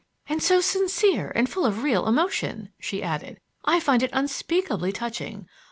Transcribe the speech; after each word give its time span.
"And 0.27 0.41
so 0.41 0.61
sincere 0.61 1.31
and 1.35 1.47
full 1.47 1.63
of 1.63 1.83
real 1.83 2.07
emotion," 2.07 2.69
she 2.79 3.03
added. 3.03 3.39
"I 3.65 3.79
find 3.79 4.01
it 4.01 4.09
unspeakably 4.13 4.91
touching. 4.91 5.47